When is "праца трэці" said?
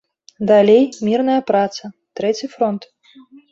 1.51-2.53